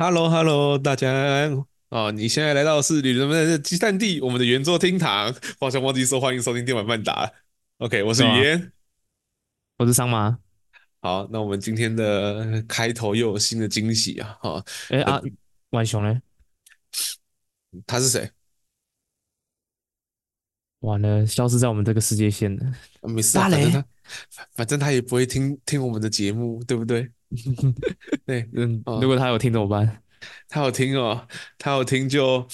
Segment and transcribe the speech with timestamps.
[0.00, 1.10] Hello，Hello，大家
[1.88, 5.34] 哦，你现在来到的是旅人们的集散地，我们的圆桌厅堂。
[5.58, 7.28] 好像忘记说欢迎收听电玩漫达。
[7.78, 8.70] OK，我是语嫣，
[9.76, 10.38] 我是桑麻。
[11.00, 14.38] 好，那我们今天的开头又有新的惊喜啊！
[14.40, 15.20] 哈，哎啊，
[15.70, 16.22] 浣熊呢？
[17.84, 18.30] 他是谁？
[20.78, 22.72] 完了，消失在我们这个世界线了。
[23.02, 23.84] 没事，反正他，
[24.54, 27.10] 反正他也不会听听我们的节目，对不对？
[28.26, 30.02] 对，嗯，如果他有听怎么办？
[30.48, 31.26] 他有听哦，
[31.58, 32.46] 他有听就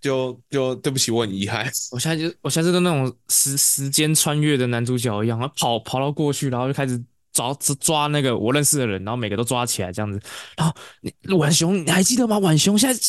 [0.00, 1.64] 就就对不起，我很遗憾。
[1.92, 10.20] 我现在就我现在就跟那种时时间穿越的男主角一样，他跑跑到过去，然后就开始抓抓那个我认识的人，然后每个都抓起来这样子。
[10.56, 12.38] 然后你浣熊，你还记得吗？
[12.40, 13.00] 浣熊现在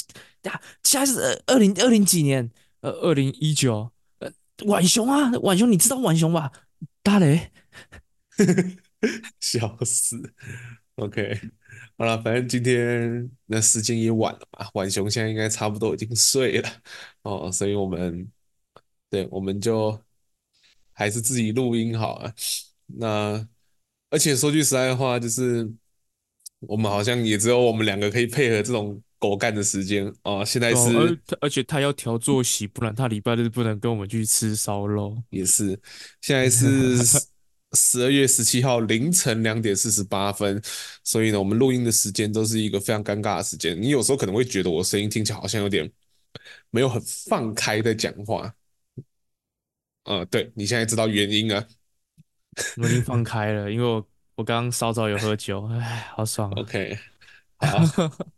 [0.49, 2.49] 呀，现在是二零二零几年？
[2.81, 3.91] 呃，二零一九。
[4.19, 4.31] 呃，
[4.65, 6.51] 浣熊啊，浣熊，你知道浣熊吧？
[7.03, 7.51] 大雷，
[9.41, 10.33] 笑死。
[10.99, 11.39] OK，
[11.97, 16.69] 好了，反正今天那时间也晚了嘛，晚熊现在应该差不多已经睡了
[17.21, 18.29] 哦，所以我们
[19.09, 19.97] 对，我们就
[20.91, 22.33] 还是自己录音好了。
[22.87, 23.47] 那
[24.09, 25.71] 而且说句实在话，就是
[26.59, 30.43] 我们好像也只有我们两个可以配合这种狗干的时间哦。
[30.43, 35.21] 现在是，哦、而，而且他要调作息，不然他礼拜日不能跟我们去吃烧肉。
[35.29, 35.79] 也是，
[36.21, 36.97] 现在是。
[37.73, 40.61] 十二月十七号凌晨两点四十八分，
[41.03, 43.79] 所以呢，我们录音的时间都是一个非常尴尬的时间。
[43.79, 45.89] 你有时候可能会觉得我声音听起来好像有点
[46.71, 48.51] 没有很放开的讲话。
[50.05, 51.63] 呃，对，你现在知道原因啊？
[52.77, 56.61] 我已经放开了，因为我我刚刚稍早有喝酒，哎，好爽啊。
[56.61, 56.97] OK，
[57.57, 57.79] 好，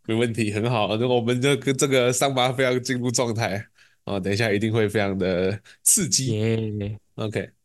[0.03, 0.97] 没问题，很好。
[0.97, 3.65] 那我们这个这个伤疤非常进入状态
[4.03, 6.33] 啊，等一下一定会非常的刺激。
[6.33, 6.97] Yeah.
[7.15, 7.60] OK。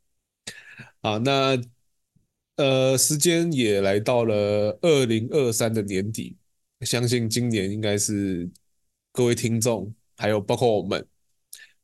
[1.07, 1.57] 好，那
[2.57, 6.37] 呃，时间也来到了二零二三的年底，
[6.81, 8.51] 相信今年应该是
[9.13, 11.07] 各位听众还有包括我们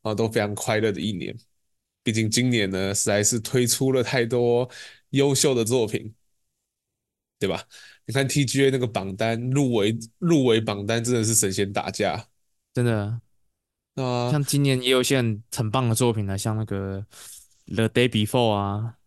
[0.01, 1.33] 啊都非常快乐的一年。
[2.03, 4.69] 毕竟今年呢，实在是推出了太多
[5.11, 6.13] 优秀的作品，
[7.39, 7.63] 对吧？
[8.05, 12.27] 你看 TGA 那个榜单入围入围榜单真的是神仙打架，
[12.73, 13.21] 真的。
[13.95, 17.05] 啊，像今年也有一些很很棒的作品呢，像那个
[17.67, 18.97] The Day Before 啊。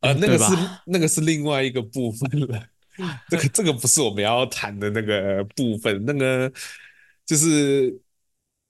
[0.00, 0.44] 呃，那个是
[0.86, 2.64] 那个是另外一个部分了，
[3.28, 6.04] 这个这个不是我们要谈的那个部分。
[6.04, 6.52] 那个
[7.26, 7.92] 就是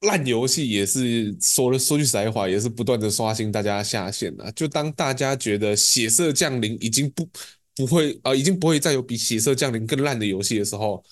[0.00, 4.50] 烂游戏，也是说了说句实在话，也是不断的刷新大家下限了。
[4.52, 7.28] 就当大家觉得《血色降临》已经不
[7.76, 11.04] 不会啊、呃，已经不会再有比《血色降临》更烂的游戏的时候，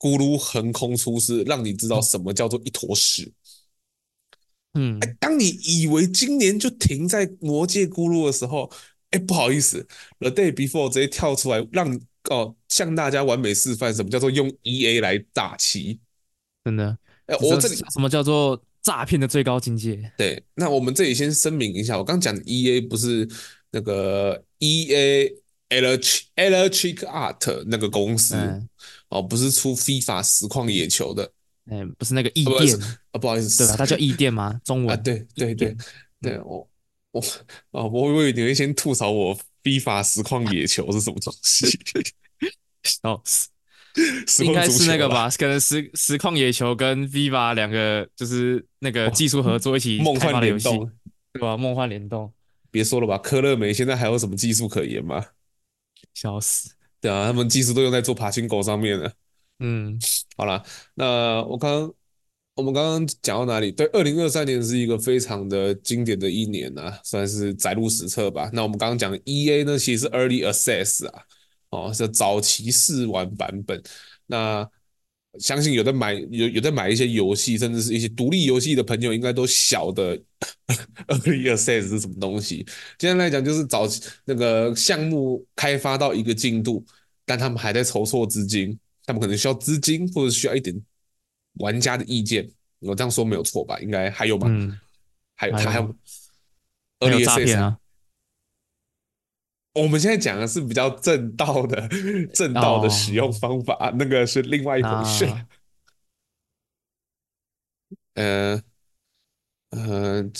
[0.00, 3.32] 咕噜横空出世，让你知道什么叫做一坨屎。
[4.74, 8.68] 嗯，哎，当你以为今年就停在《魔界咕噜》的时候。
[9.10, 9.86] 哎，不好意思
[10.18, 12.00] ，The Day Before 直接跳出来，让
[12.30, 15.98] 哦向大家完美示范什么叫做用 EA 来打旗，
[16.64, 16.96] 真的。
[17.26, 20.12] 哎，我这里什么叫做诈骗的最高境界？
[20.16, 23.28] 对，那我们这里先声明一下，我刚讲 EA 不是
[23.72, 25.32] 那个 EA
[25.70, 28.68] Electric Art 那个公司、嗯、
[29.08, 31.32] 哦，不是出 FIFA 实况野球的，
[31.68, 32.78] 哎，不是那个异电
[33.10, 33.76] 啊，不好意思，对吧？
[33.76, 34.60] 它叫异电吗？
[34.64, 34.96] 中文？
[34.96, 35.76] 啊，对对对
[36.20, 36.69] 对，我。
[37.12, 37.20] 我
[37.72, 41.66] 啊，我以为你会先吐槽我 FIFA 实况野球是什么东西？
[43.02, 43.20] 哦，
[44.44, 45.28] 应该是那个吧？
[45.30, 50.68] 可能实实况野球跟 FIFA 两个就是那个技术合作一起开发的游戏，
[51.32, 51.56] 对吧？
[51.56, 52.32] 梦幻联动，
[52.70, 55.24] 别说了吧，科乐美现在还有什么技术可言吗？
[56.14, 56.70] 笑死！
[57.00, 59.12] 对啊，他们技术都用在做爬行狗上面了。
[59.58, 59.98] 嗯，
[60.36, 61.94] 好了，那我刚刚。
[62.60, 63.72] 我们刚刚讲到哪里？
[63.72, 68.50] 对，二零二三年是一个非常的经典的一年啊，算是载入史册吧。
[68.52, 71.22] 那我们刚刚讲 EA 呢，其实是 Early Access 啊，
[71.70, 73.82] 哦，是早期试玩版本。
[74.26, 74.68] 那
[75.38, 80.14] 相信有在买有有在买一些游戏，甚至是一些独立游戏的朋友，应该都晓得
[81.08, 82.66] Early Access 是什么东西。
[82.98, 86.84] 简单来讲，就是早期那个项目开发到一个进度，
[87.24, 90.78] 但他们还在筹措资金，他们可能需要资金，或者需要一点。
[91.54, 93.78] 玩家的意见，我这样说没有错吧？
[93.80, 94.46] 应该还有吧？
[94.48, 94.78] 嗯，
[95.36, 95.94] 还有他还有
[97.00, 97.78] 还有诈骗啊！
[99.74, 101.88] 我们现在讲的是比较正道的
[102.34, 105.26] 正道的使用方法，哦、那个是另外一回事。
[108.14, 108.60] 呃
[109.70, 110.30] 呃，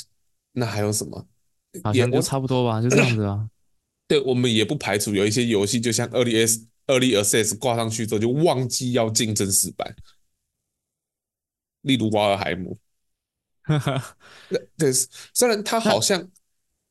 [0.53, 1.27] 那还有什么？
[1.85, 3.49] 好像就差不多吧，就这样子啊。
[4.09, 9.95] 对，我们也不排除有一些游戏，就像 Early S Early Access 挂上去之后，就忘记要进正式版。
[11.83, 12.79] 例如瓦尔海姆，
[13.63, 14.17] 哈哈，
[14.77, 16.29] 对，虽然他好像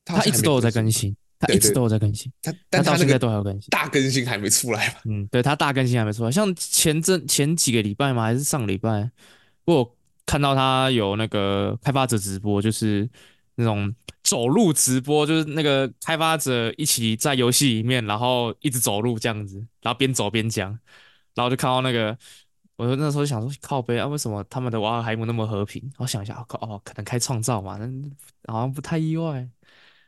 [0.03, 5.01] 他，他一直都有在更新，他一直都有在更新，他但他到现在都还有更新，大更新还没出来吧？
[5.05, 9.11] 嗯，对他大更新还没出来，像前阵前几个礼拜嘛，还是上礼拜，
[9.65, 9.95] 我
[10.25, 13.07] 看到他有那个开发者直播，就是
[13.55, 13.93] 那种
[14.23, 20.69] 走路直播，就是那个开发者一起在游戏里面，然后一直走路这样子，然后边走边讲，
[21.35, 22.17] 然后就看到那个。
[22.79, 25.83] 我就那时候想说靠北啊，为什么他们的瓦尔海姆那么和平？
[25.97, 29.45] 我想一下，哦，哦可能开创造嘛，那好像不太意外。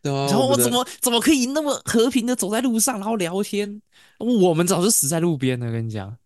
[0.01, 3.81] 对啊，然后我怎么怎么可以那么和平的走在路上，然后聊天？
[4.19, 6.17] 我们早就死在路边了，跟你讲。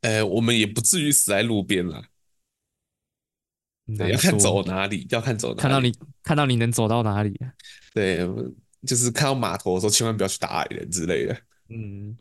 [0.00, 2.02] 呃，我们也不至于死在路边了。
[3.98, 5.60] 对，要看走哪里，要看走哪里。
[5.60, 7.38] 看到你，看到你能走到哪里？
[7.92, 8.26] 对，
[8.86, 11.38] 就是看到码头的时候，千万不要去打矮人之类的。
[11.68, 12.16] 嗯。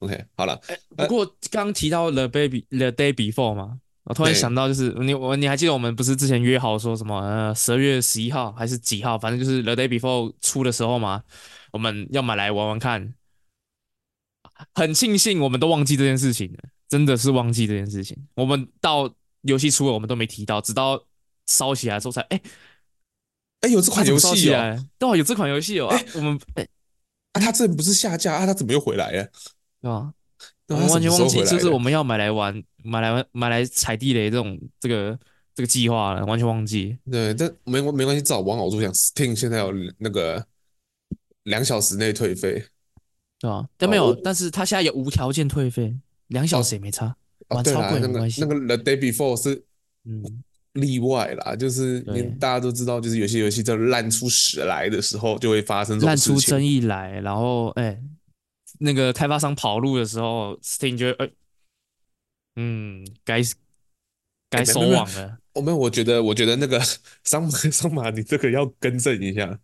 [0.00, 0.54] OK，好了。
[0.68, 11.22] 欸、不过刚刚提到 The Baby The Day Before 嘛，我突然想到，就是你我你还记得我们不是之前约好说什么呃十二月十一号还是几号，反正就是 The Day Before 出的时候嘛，
[11.72, 13.14] 我们要买来玩玩看。
[14.74, 16.58] 很庆幸我们都忘记这件事情了，
[16.88, 18.16] 真的是忘记这件事情。
[18.34, 19.08] 我们到
[19.42, 21.00] 游戏出了，我们都没提到，直到
[21.46, 22.40] 烧起来之后才哎哎、
[23.62, 25.86] 欸欸、有这款游戏哦，对啊，有这款游戏哦。
[25.88, 26.68] 欸、啊，我们哎、欸、
[27.34, 29.28] 啊，他这不是下架啊，他怎么又回来了？
[29.80, 30.12] 对吧？
[30.68, 35.18] 我们完全忘记，就是我们要买来玩、买来玩、买来踩地雷这种这个
[35.54, 36.96] 这个计划了，完全忘记。
[37.10, 40.44] 对，但没没关系，至少往好处想，Steam 现在有那个
[41.44, 42.62] 两小时内退费，
[43.40, 43.66] 对吧？
[43.78, 45.96] 但没有，但是他现在有无条件退费，
[46.26, 47.16] 两小时也没差，
[47.48, 48.42] 玩超贵没关系。
[48.42, 49.64] 那个 The Day Before 是
[50.04, 50.22] 嗯
[50.74, 52.00] 例外啦，就是
[52.38, 57.98] 大家都知道，就是有些游戏在烂出屎来的时候，就会发生这种烂出争议来，然后哎。
[58.78, 61.30] 那个开发商跑路的时候，Steam 觉得，呃，
[62.56, 63.40] 嗯，该
[64.48, 65.38] 该收网了。
[65.54, 66.80] 我们我觉得，我觉得那个
[67.24, 69.58] 桑马桑马，你这个要更正一下。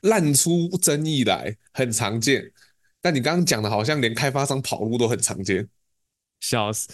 [0.00, 2.52] 烂出争议来很常见，
[3.00, 5.68] 但你刚刚讲的，好像连开发商跑路都很常见，
[6.40, 6.88] 笑死！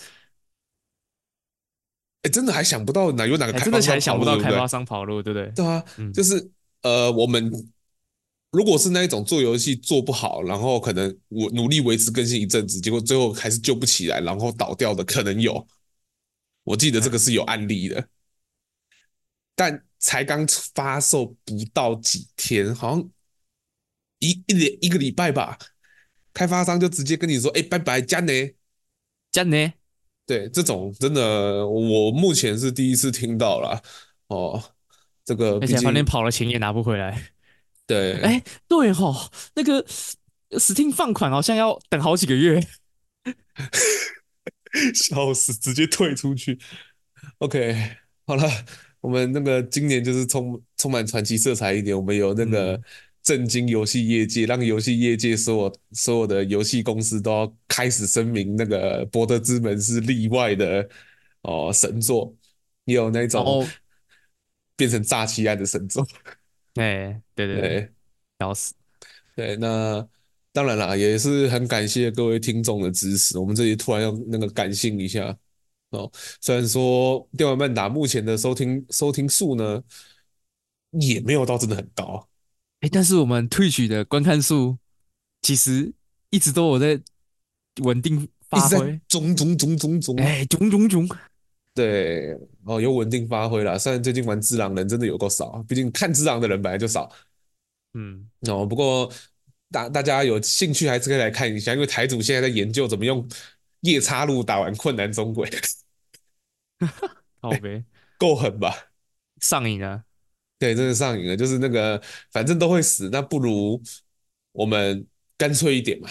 [2.22, 5.50] 哎，真的还想不到哪有哪个开发商跑路，真的还想不到开发商跑路，对不对？
[5.52, 6.50] 对啊，就是
[6.82, 7.50] 呃，我们。
[8.56, 15.68] 如果是那一种做游戏做不好，然后可能我努力维持更新一阵子，结果最后还是救不起来，然后倒掉的可能有。
[16.64, 18.08] 我记得这个是有案例的，
[19.54, 23.10] 但才刚发售不到几天，好像
[24.20, 25.58] 一一连一个礼拜吧，
[26.32, 28.54] 开发商就直接跟你说：“哎，拜拜，加内，
[29.30, 29.70] 加内。”
[30.24, 33.82] 对，这种真的我目前是第一次听到了
[34.28, 34.64] 哦。
[35.26, 37.32] 这个而且反正跑了钱也拿不回来。
[37.86, 39.84] 对，哎，对吼，那个
[40.50, 42.60] Steam 放款好像要等好几个月，
[44.92, 46.58] 笑死，直接退出去。
[47.38, 47.96] OK，
[48.26, 48.42] 好了，
[49.00, 52.80] 我们那个今年就是充充满传奇色彩一点，我们有那个
[53.22, 60.88] 震惊游戏业界，让游戏业界所有所有的游戏公司都要开始声明，那个《博德之门》是例外的
[61.42, 62.34] 哦神作，
[62.84, 63.66] 也有那种
[64.76, 66.06] 变成诈欺案的神作。
[66.76, 67.92] 哎，对对对，
[68.38, 68.74] 笑死！
[69.34, 70.06] 对，那
[70.52, 73.38] 当然啦，也是很感谢各位听众的支持。
[73.38, 75.36] 我们这里突然要那个感性一下
[75.90, 76.10] 哦。
[76.40, 79.82] 虽然说电玩漫达目前的收听收听数呢，
[80.92, 82.28] 也没有到真的很高，
[82.80, 84.78] 哎，但是我们 Twitch 的观看数
[85.42, 85.92] 其实
[86.30, 87.00] 一直都有在
[87.82, 91.08] 稳定发挥，中中中中中，哎，中中中。
[91.76, 93.78] 对，哦，有稳定发挥了。
[93.78, 97.12] 虽然最近玩只狼人真的有够少，毕竟看只狼的人本来就少。
[97.92, 99.12] 嗯，哦，不过
[99.70, 103.28] 大大家有兴趣还是可以来看一下，因为台主现在在研究怎么用
[103.80, 105.50] 夜叉路打完困难中鬼。
[107.42, 107.84] 好呗，
[108.16, 108.74] 够狠吧？
[109.42, 110.02] 上瘾啊。
[110.58, 111.36] 对，真的上瘾了。
[111.36, 112.02] 就是那个，
[112.32, 113.82] 反正都会死，那不如
[114.52, 115.06] 我们
[115.36, 116.08] 干脆一点嘛。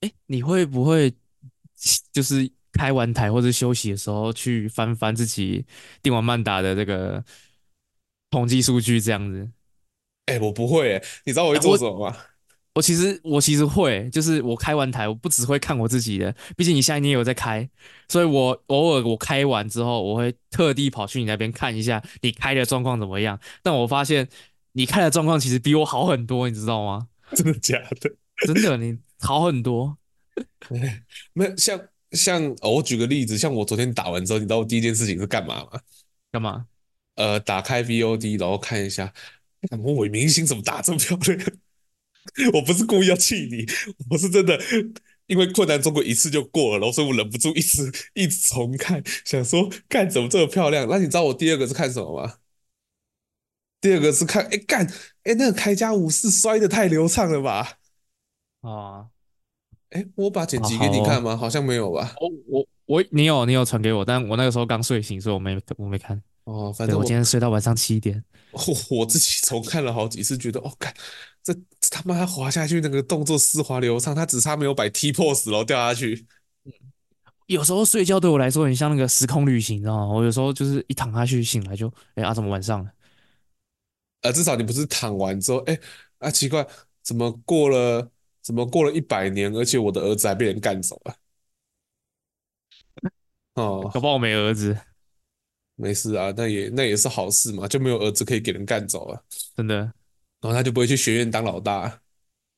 [0.00, 1.14] 哎，你会不会
[2.10, 2.50] 就是？
[2.74, 5.64] 开完台或者休息的时候，去翻翻自己
[6.02, 7.24] 电玩漫达的这个
[8.30, 9.48] 统计数据，这样子。
[10.26, 12.16] 哎、欸，我不会，你知道我会做什么吗？
[12.16, 12.24] 我，
[12.74, 17.68] 我其实我其实会，就是我开完台，我不只会看我自己的，毕竟你现在你也有在开，
[18.08, 23.38] 所以我偶尔我开完之后，我会特地跑去你那边看一下你开的状况怎么样。
[23.62, 24.28] 但我发现
[24.72, 27.08] 你开的状况其实比我好很多，你知道吗？
[27.36, 28.10] 真的假的？
[28.46, 29.98] 真的，你好很多。
[31.34, 31.80] 没有像。
[32.14, 35.80] 像哦，我举个例子，像我昨天打完之后，你知道我第一件事情是干嘛吗？
[36.32, 36.66] 干嘛？
[37.16, 39.12] 呃，打开 VOD，然后看一下，
[39.82, 41.40] 我伪明星怎么打这么漂亮？
[42.54, 43.66] 我不是故意要气你，
[44.10, 44.58] 我是真的，
[45.26, 50.88] 因为困难中国一次就过了，然后所以我忍不住一直一直重看，想说干怎么这么漂亮？
[50.88, 52.38] 那你知道我第二个是看什么吗？
[53.80, 54.86] 第二个是看，哎干，
[55.24, 57.78] 哎，那个铠甲武士摔的太流畅了吧？
[58.62, 59.08] 啊
[59.94, 61.36] 哎，我把剪啊，辑给你看吗？
[61.36, 62.14] 好像没有吧？
[62.20, 66.20] 哦我我你有你有传给我，但我那个时候刚睡醒，所以我没我没看。
[66.44, 68.22] 哦，反，正我我今天睡到晚上七点。
[68.52, 70.92] 我我自己重看了好几次，觉得哦，看
[71.42, 76.26] 这这他妈他滑下去那个动作丝滑流畅，他只差没有摆 T pose 然后掉下去。
[77.46, 80.06] 有时候睡觉对我来说很像那个时空旅行，你知道吗？
[80.08, 82.90] 我有时候就是一躺下去醒来就，哎啊，怎么晚上了？
[84.22, 85.78] 呃，至少你不是躺完之后，哎
[86.18, 86.66] 啊奇怪，
[87.02, 88.10] 怎么过了
[88.44, 91.16] 怎么过了一百年，而且我的儿子还被人干走了？
[93.54, 94.76] 哦，可不好我没儿子，
[95.76, 99.24] 没事啊，那也那也是好事嘛，就没有儿子可以给人干走了，
[99.56, 99.76] 真的。
[99.76, 99.92] 然
[100.42, 102.00] 后他就不会去学院当老大。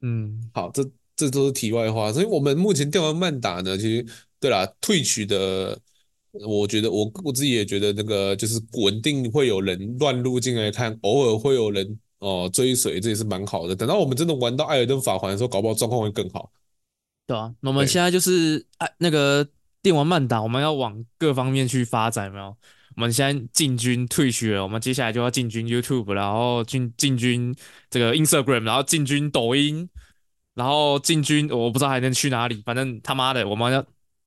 [0.01, 2.13] 嗯，好，这这都是题外话。
[2.13, 4.07] 所以我们目前调完曼打呢，其实
[4.41, 5.79] 对啦，Twitch 的，
[6.33, 13.77] 我觉得我我自己也觉得那个就是稳定会有人乱入进来看，偶尔会有人哦追随，这也是蛮好的。
[13.77, 16.51] 等到我们真的玩到艾尔登法环的时候，搞不好状况会更好。
[17.27, 19.47] 对啊，那我们现在就是哎，那个
[19.83, 22.57] 电玩漫打，我们要往各方面去发展，有没有？
[22.97, 27.55] 我们现在进军 Twitch 了，我们接下来就要进军 YouTube，然后进进军
[27.91, 29.87] 这个 Instagram，然后进军抖音，
[30.55, 33.85] 然后进军我不知道还能去哪里，反正他妈的我们要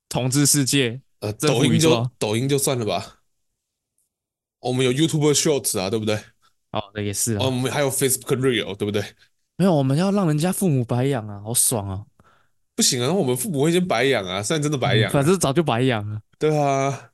[0.07, 1.01] 统治世界。
[1.21, 3.21] 呃，抖音就抖音就算了吧，
[4.59, 6.19] 我们有 YouTube Shorts 啊，对不对？
[6.71, 9.03] 哦，那，也是哦，我啊，们还有 Facebook Real，对不对？
[9.57, 12.03] 没有，我们要让人家父母白养啊，好爽啊！
[12.75, 16.19] 不行啊，那我们父母会先白养啊，虽然真的白养啊，反正早就白养了。
[16.37, 17.11] 对啊，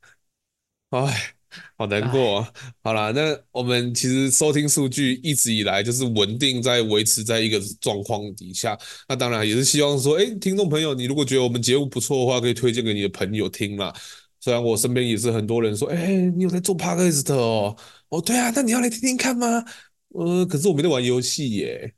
[0.92, 1.32] 哎。
[1.78, 2.52] 好难过啊！
[2.84, 8.78] 好啦，那我们其实收听数据一直以来就是稳定在维持在一个状况底下。
[9.08, 13.94] 那当然也是希望说，哎，听众朋友，你如果觉得我们节目不错的话，可以推荐给你的朋友听啦。
[14.42, 17.74] 虽然我身边也是很多人说，哎，你有在做 podcast 哦？
[18.10, 19.66] 哦，对啊，那你要来听听看吗？
[20.10, 21.94] 呃，可是我没在玩游戏耶。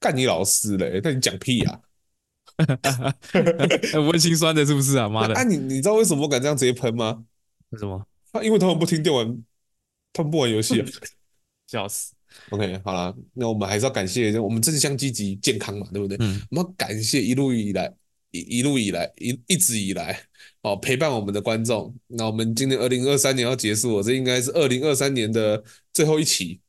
[0.00, 1.00] 干你老师嘞！
[1.02, 1.80] 那你讲屁啊！
[4.08, 5.08] 温心酸的是不是啊？
[5.10, 5.34] 妈的！
[5.34, 7.24] 啊，你你知道为什么我敢这样直接喷吗？
[7.70, 8.06] 为什么？
[8.30, 9.26] 啊，因为他们不听电玩，
[10.12, 10.86] 他们不玩游戏啊。
[11.66, 12.14] 笑死。
[12.50, 16.16] OK，好了，那我们还是要感谢我们正向积极健康嘛，对不对？
[16.20, 17.92] 嗯，我们要感谢一路以来
[18.30, 20.20] 一一路以来一一直以来
[20.62, 21.94] 哦陪伴我们的观众。
[22.06, 26.60] 那我们今年二零二三年要结束了，这应该是二零二三年的最后一期。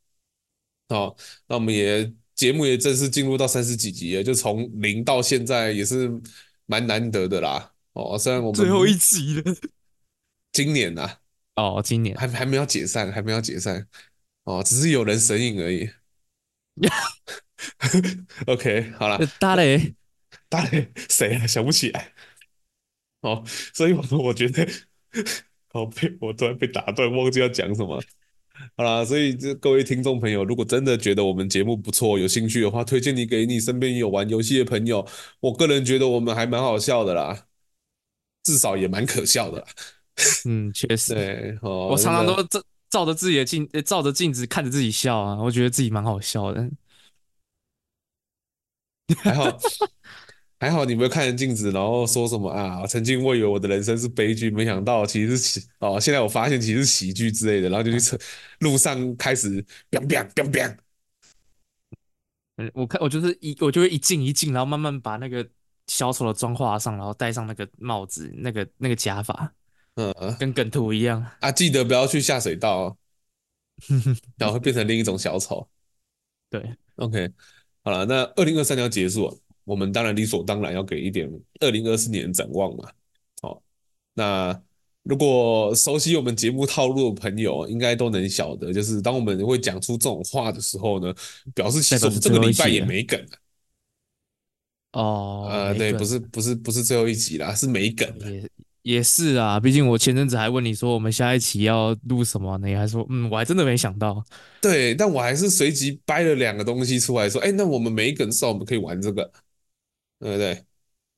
[0.90, 1.16] 好，
[1.48, 6.10] 那我们也节目也正式进入到三十几集了，就从零到现在也是
[6.66, 7.72] 蛮难得的啦。
[7.94, 9.56] 哦，虽然我们最后一集了。
[10.52, 11.02] 今年呐、
[11.54, 13.88] 啊，哦，今年还还没有解散，还没有解散，
[14.46, 15.88] 哦，只是有人神隐而已。
[18.48, 19.94] OK，好了，大雷，
[20.50, 21.48] 大雷谁啊？
[21.48, 22.12] 想不起来。
[23.22, 24.68] 哦，所以我 我觉得，
[25.70, 28.02] 好 被我突然被打断，忘记要讲什么。
[28.76, 35.06] 好啦，所以这各位听众朋友，如果真的觉得我们节目不错，有兴趣的话，推荐你给你身边有玩游戏的朋友。
[35.40, 37.46] 我个人觉得我们还蛮好笑的啦，
[38.44, 39.68] 至少也蛮可笑的啦。
[40.46, 46.70] 嗯，确实，对，哦，我常常都照照着自己的镜，照着镜子看着自己笑啊，我觉得自己蛮好笑的。
[49.24, 49.58] 还好，
[50.60, 52.86] 还好，你没有看着镜子，然后说什么啊？
[52.86, 55.98] 曾经我以为我的人生是悲剧，没想到其实是喜哦。
[55.98, 58.18] 现在我发现其实是喜剧之类的，然后就去车
[58.60, 60.78] 路上开始 biang biang biang biang。
[62.58, 65.48] 嗯，我看我就是一，我就会一镜一镜，然后慢慢把那个
[65.88, 69.54] 小丑的妆画上，然后戴上那个帽子，那个那个假发，
[69.96, 72.98] 嗯，跟梗图一样啊，记得不要去下水道哦，
[74.36, 75.66] 然后会变成另一种小丑。
[76.50, 77.32] 对，OK。
[77.82, 79.38] 好了，那二零二三年要结束了，
[79.70, 82.90] 我们当然理所当然要给一点二零二四年展望嘛。
[83.42, 83.62] 好，
[84.16, 84.60] 那
[85.04, 91.14] 如果熟悉我们节目套路的朋友，应该都能晓得，就是当我们会讲出这种话的时候呢，
[91.54, 93.28] 表示其实我们这个礼拜也没梗了。
[94.94, 98.32] 哦，呃，对，不是不是不是最后一集啦，是没梗了。
[98.32, 98.50] 也
[98.82, 102.68] 也是啊，毕竟我前阵子还问你说我们下一期要录什么呢？
[102.68, 104.24] 你还说嗯，我还真的没想到。
[104.62, 109.32] 对，但我还是随即掰了两个东西出来说，哎，那我们没梗，至少我们可以玩这个，
[110.20, 110.66] 对不对？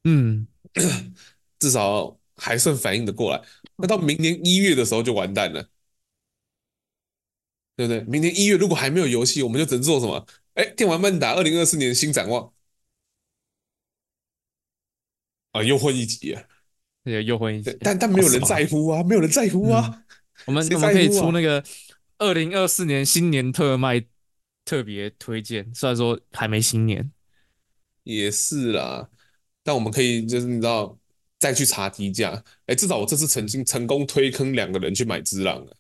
[0.03, 0.47] 嗯，
[1.59, 3.43] 至少还算反应的过来。
[3.75, 5.69] 那到明年一月的时候就完蛋了，
[7.75, 8.01] 对不对？
[8.01, 10.25] 明年一月如果还没有游戏，我们就只能做什么？
[10.53, 12.53] 哎，电玩漫打二零二四年新展望
[15.53, 16.43] 啊，又混一集啊！
[17.03, 19.83] 对，又混一集，但但没有人在乎啊，没有人在乎啊。
[19.85, 20.03] 嗯、
[20.45, 21.63] 我们、啊、我们可以出那个
[22.17, 24.05] 二零二四年新年特卖
[24.65, 27.11] 特别推荐，虽然说还没新年，
[28.03, 29.09] 也是啦。
[29.63, 30.97] 但我们可以就是你知道
[31.39, 35.75] 再去查低价，哎，至少我这次曾经成功推坑两个人去买只狼了，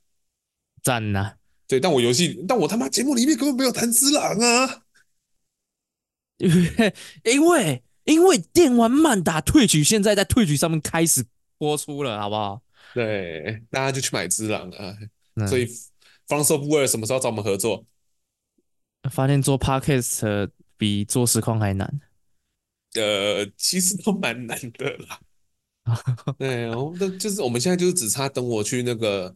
[0.83, 1.35] 赞呐、啊！
[1.67, 4.83] 对，但我游戏，但我他妈节目里面根本没有谈只狼啊！
[7.23, 11.25] 因为因为电玩漫打退取现在在退取上面开始
[11.57, 12.61] 播出了，好不好？
[12.93, 14.97] 对，大家就去买只狼啊！
[15.35, 15.65] 嗯、所以
[16.27, 17.85] From Software 什么时候找我们合作？
[19.09, 22.01] 发现做 Podcast 比做实况还难。
[22.95, 25.19] 呃，其实都蛮难的啦。
[26.37, 29.33] 对，然后那就是我们现在就是只差等我去那个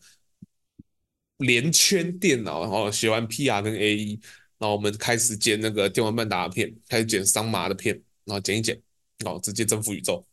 [1.38, 4.20] 连圈电脑，然后学完 PR 跟 AE，
[4.60, 8.80] 然后我们开始剪那个电玩半打的片，开始剪桑麻的片，然后剪一剪，
[9.20, 10.26] 然后直接征服宇宙。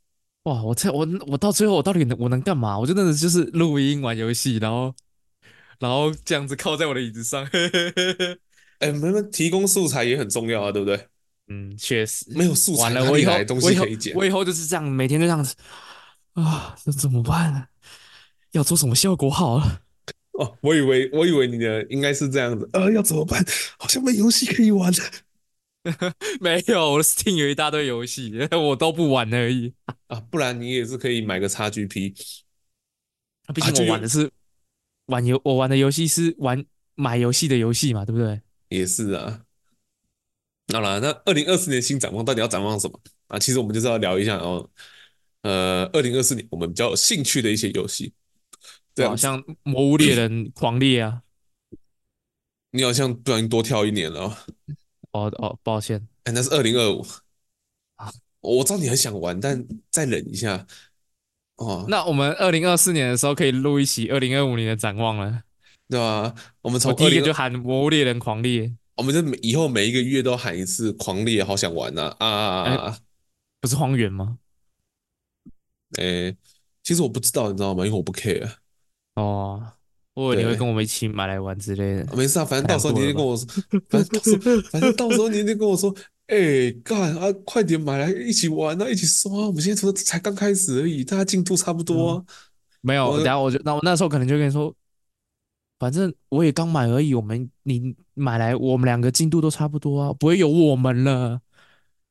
[0.45, 0.62] 哇！
[0.62, 2.79] 我这我我到最后我到底能我能干嘛？
[2.79, 4.95] 我真的就是录音玩游戏，然后
[5.79, 7.49] 然后这样子靠在我的椅子上。
[8.81, 11.09] 哎，没没提供素材也很重要啊，对不对？
[11.52, 14.14] 嗯，确实没有素材，完了，我以后东西可以剪。
[14.16, 15.54] 我以后就是这样，每天就这样子
[16.35, 17.66] 啊，那怎么办呢？
[18.52, 19.82] 要做什么效果好了？
[20.32, 23.44] 哦，我以为我以为你的应该是这样子，呃，要怎么办？
[23.78, 24.99] 好像没游戏可以玩了。
[26.40, 29.75] 没有，我的 Steam 有一大堆游戏， 我都不玩而已
[30.06, 30.21] 啊。
[30.30, 32.14] 不然你也是可以买个 XGP。
[33.52, 34.30] 毕竟我玩的是
[35.06, 38.40] 玩游，我玩的游戏是玩买游戏的游戏嘛，对不对？
[38.68, 39.40] 也是啊。
[40.73, 43.38] 好了，那二零二四年新展望到底要展望什么啊？
[43.38, 44.69] 其实我们就是要聊一下哦。
[45.43, 48.12] 呃，二零二四年我们比较有兴趣的一些游戏，
[48.95, 51.23] 对，好像《魔物猎人狂猎》啊。
[52.71, 54.37] 你好像不小心多跳一年了哦。
[55.11, 57.05] 哦哦，抱歉，哎，那是二零二五
[57.97, 58.11] 啊。
[58.41, 60.67] 我知道你很想玩，但再忍一下
[61.57, 61.85] 哦。
[61.88, 65.43] 那我们二零二四年的时候可以录一期二零二五年的展望了，
[65.88, 66.35] 对吧？
[66.62, 68.62] 我们从第一个就喊《魔物猎人狂猎》。
[69.02, 72.99] 我们就每以后每一个月都喊一次“狂猎”，好想玩呐啊，啊，啊！
[73.61, 74.38] 不是荒原吗？
[75.99, 76.37] 哎、欸，
[76.85, 77.85] 其实我不知道，你知道吗？
[77.85, 78.49] 因为我不 care。
[79.16, 79.61] 哦，
[80.14, 82.16] 我以为你会跟我们一起买来玩之类的。
[82.16, 83.44] 没事啊，反正到时候你就跟我说，
[83.88, 85.92] 反正到时候，反正到时候你就跟我说，
[86.29, 89.33] 哎、欸，干啊，快点买来一起玩啊，一起刷。
[89.33, 92.27] 我们现在才才刚开始而已，大家进度差不多、啊嗯。
[92.83, 94.72] 没有，等下我就那我那时候可能就跟你说。
[95.83, 101.40] 反正我也刚买而已，我们你买来，我们两个进度都差不多啊，不会有我们了。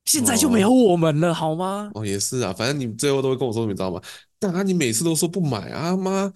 [0.03, 1.89] 现在就没有我们了，哦、好吗？
[1.93, 4.01] 哦，也是啊，反正你最后都会跟我说，你知道吗？
[4.39, 6.29] 但啊，你每次都说不买啊妈，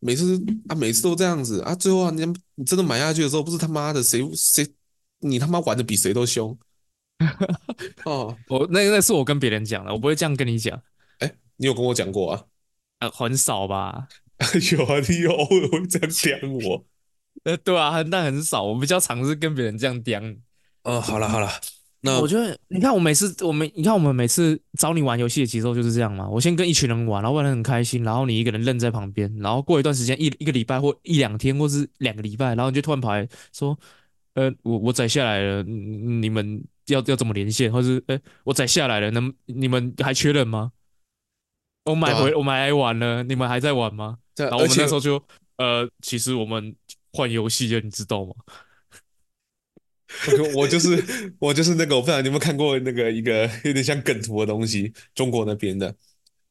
[0.00, 2.26] 每次啊每次都这样子啊，最后啊你
[2.56, 4.68] 你真的买下去的时候，不是他妈的谁谁
[5.20, 6.54] 你他妈玩的比谁都凶。
[8.04, 10.78] 哦，我那那是我跟别人讲的，我不会这样跟你讲。
[11.20, 12.44] 哎， 你有跟我讲过啊？
[13.00, 14.06] 呃，很少吧。
[14.72, 16.84] 有啊，你有偶尔会这样讲我，
[17.44, 20.22] 呃，对啊，很但很少，我比较常是跟别人这样讲。
[20.84, 21.48] 哦，好了好了，
[22.00, 33.78] 那我觉得你看我每次我们你看我们每次找你玩游戏的节奏就是这样嘛，我先跟一群人玩，然后玩的很开心，然后你一个人愣在旁边，然后过一段时间一一个礼拜或一两天或是两个礼拜，然后你就突然跑来说，
[34.34, 40.72] 呃，我我载下来了，你们要要怎么连线，或是呃，我载下来了，能你们还缺人吗？
[41.84, 44.18] 我买回、啊、我买来玩了，你们还在玩吗？
[44.36, 45.22] 然后我们那时候就
[45.56, 46.74] 呃，其实我们
[47.12, 48.32] 换游戏了，你知道吗？
[50.54, 55.94] 我就是 我就是那个，我不知道你有没有看过那个一个 有点像梗图的东西，中国那边的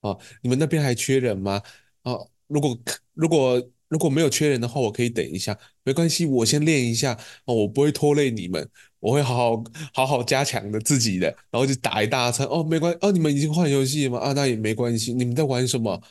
[0.01, 1.61] 啊，你们那边还缺人吗？
[2.03, 2.13] 啊，
[2.47, 2.77] 如果
[3.13, 7.13] 如果如果没有缺人的话，我可以等一下，没关系，我先练一下
[7.45, 8.67] 哦，我不会拖累你们，
[8.99, 9.63] 我会好好
[9.93, 14.19] 好好加强的自己的，然后就打一大餐哦，没关系哦，你们已经换游戏了吗？
[14.19, 16.01] 啊，那也没关系，你们在玩什么？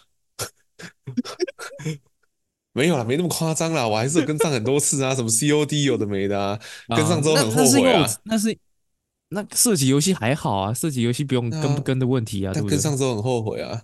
[2.72, 8.08] 没有啦，没那么夸张啦，我还是有跟上很多次啊，什么 COD 有的没的啊，跟上之后很后悔啊。
[8.22, 8.56] 那是
[9.30, 12.76] 那射击游戏还好啊，射击游戏不用跟不跟的问题啊，对不对？
[12.76, 13.82] 跟上之后很后悔啊，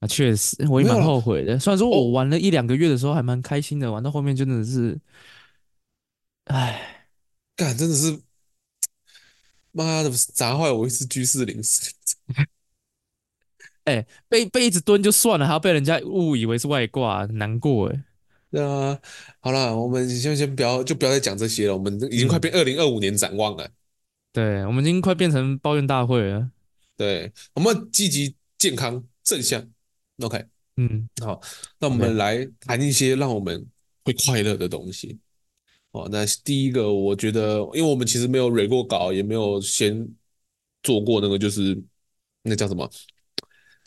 [0.00, 1.58] 啊，确实我也蛮后悔的。
[1.58, 5.00] 虽然说我玩了一两个月的时候还蛮开心的，玩到后面真的是，
[6.44, 7.06] 哎，
[7.56, 8.20] 干真的是，
[9.72, 11.90] 妈的砸坏我一次居士零四。
[13.88, 18.04] 哎、欸，被被一直蹲就算了，还要被人家误以为是外挂，难过哎。
[18.50, 18.98] 对啊，
[19.40, 21.76] 好了，我们先先不要，就不要再讲这些了。
[21.76, 23.64] 我们已经快变二零二五年展望了。
[23.64, 23.72] 嗯、
[24.32, 26.50] 对，我们已经快变成抱怨大会了。
[26.96, 29.66] 对，我们积极、健康、正向。
[30.22, 30.44] OK，
[30.76, 31.40] 嗯，好，
[31.78, 33.66] 那我们来谈一些让我们
[34.04, 35.18] 会快乐的东西。
[35.92, 40.06] 哦，那第一个，我觉得，因为我们其实没有蕊过稿，也没有先
[40.82, 41.78] 做过那个，就是
[42.42, 42.90] 那叫什么？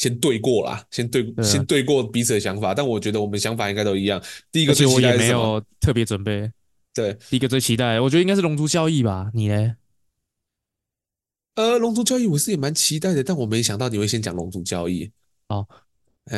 [0.02, 4.20] 先对过啦，先对，先对过彼此的想法，但我觉得我们想法应该都一样。
[4.52, 5.40] 第一个最期待是什么？
[5.40, 6.52] 我也没有特别准备。
[6.92, 9.30] 对，第一个最期待，我觉得应该是《龙族交易》吧？
[9.32, 9.76] 你呢？
[11.54, 15.06] 呃，《龙族交易》我是也蛮期待的，但我没想到你会先讲《龙族交易》。
[15.50, 15.68] 哦，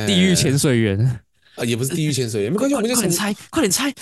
[0.08, 1.00] 地狱潜水员
[1.56, 3.94] 啊，也不是地狱潜水员，没关系，我们就快点猜，快点猜。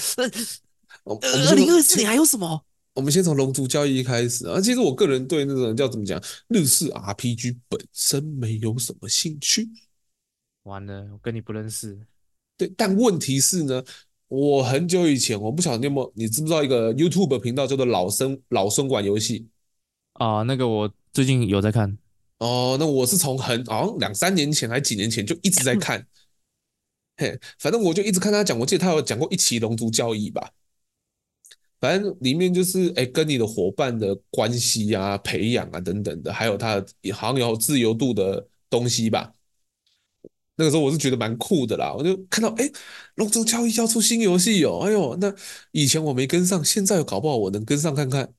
[1.04, 2.66] 我我们二零二四年还有什么？
[2.94, 4.60] 我们先从龙族交易开始啊。
[4.60, 9.70] 其实我个人对那种叫怎么讲日式 RPG 本身没有什么兴趣。
[10.64, 11.98] 完了，我跟你不认识。
[12.58, 13.84] 对，但问题是呢，
[14.28, 19.48] 我很久以前，我不晓得你有没有，你知不知道一个 YouTube 频道叫做老生老生玩游戏
[20.14, 20.44] 啊？
[20.44, 21.98] 那个我最近有在看。
[22.38, 26.06] 哦，那我是从很好像两三年前还几年前就一直在看。
[27.18, 30.52] 嘿，反正我就一直看他讲，我记得他有讲过一期龙族交易吧。
[31.82, 36.76] 反正里面就是哎，跟你的伙伴的关系啊、培养啊等等的，还有他
[37.14, 39.34] 好像有自由度的东西吧。
[40.56, 42.70] 那个时候我是觉得蛮酷的啦，我就看到哎，
[43.16, 45.34] 龙族教义要出新游戏哦，哎呦，那
[45.72, 48.32] 以前我没跟上，现在搞不好我能跟上看看，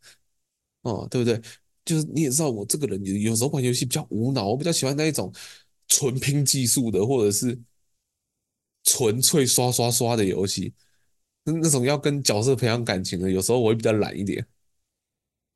[0.82, 1.40] 哦，对不对？
[1.84, 5.32] 就是你也知道我这个人有有时候玩游戏比较无脑，我比较喜欢那一种
[5.88, 7.58] 纯拼技术的，或者是
[8.84, 10.72] 纯粹刷刷刷的游戏。
[11.44, 14.46] 那那种要跟角色培养感情的，有时候我会比较懒一点。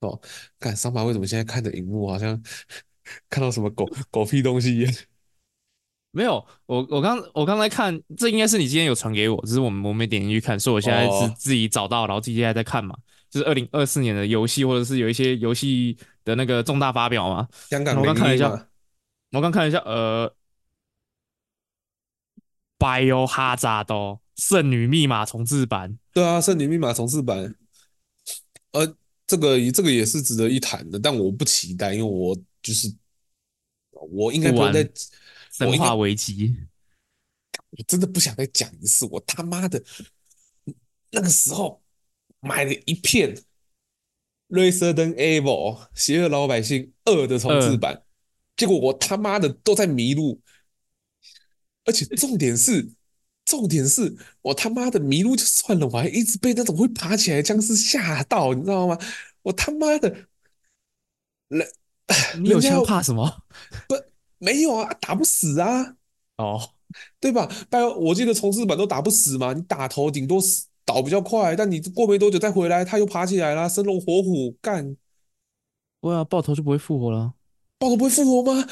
[0.00, 0.20] 哦，
[0.60, 2.42] 看桑巴为什么现在看着荧幕好像
[3.30, 4.92] 看到什么狗狗屁东西一样？
[6.12, 12.96] 没有，我我刚我刚才看，这应该是你今天有传给我，只是我们我没点进去看，所以我现在是自己找到，然后自己还在看嘛。
[13.28, 17.46] 就是二零二四年的游戏，或者是有一些游戏的那个重大发表嘛。
[17.68, 18.68] 香港，我刚看了一下，
[19.32, 20.32] 我刚看了一下，呃
[22.78, 27.54] ，Biohazard 圣女密码重置版，对啊，圣女密码重置版，
[28.72, 28.96] 呃，
[29.26, 32.94] 这个这个也是值得一谈的，但我不期待，因为我就是
[33.90, 34.90] 我应该不会再
[35.50, 36.54] 生化危机，
[37.70, 39.82] 我真的不想再讲一次，我他妈的
[41.12, 41.82] 那个时候
[42.40, 43.34] 买了一片
[44.50, 48.02] 《Resident Evil》邪恶老百姓二的重置版，呃、
[48.54, 50.42] 结果我他妈的都在迷路，
[51.86, 52.90] 而且重点是。
[53.46, 58.98] 重点是我他妈的迷路就算了，我还一直被那种会爬起来的僵尸吓到，你知道吗？
[59.42, 60.10] 我他妈的，
[61.48, 61.66] 人
[62.42, 63.44] 你有枪怕什么？
[63.88, 63.94] 不，
[64.38, 65.96] 没有啊，打不死啊。
[66.36, 66.74] 哦，
[67.20, 67.48] 对吧？
[67.70, 74.96] 拜，我记得重置版都打不死嘛，你打头顶多死倒比较快，但你过没多久再回来，他又爬起来了，生龙活虎干。
[76.00, 77.34] 不会啊，爆头就不会复活了。
[77.78, 78.68] 爆头不会复活吗？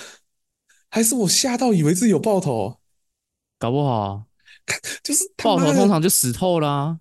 [0.90, 2.80] 还是我吓到以为自己有爆头？
[3.58, 4.26] 搞不好。
[4.66, 6.98] 看，就是爆头通常就死透啦、啊。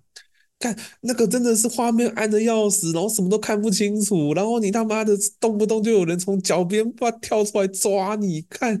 [0.60, 8.40] 看那个真的是画面暗的要死，然后什么都看不清楚，然后你他妈的动不动就有人从脚边把跳出来抓你。
[8.42, 8.80] 看，